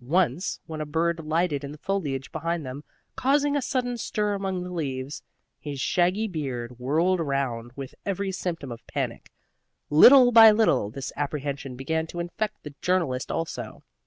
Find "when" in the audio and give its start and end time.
0.64-0.80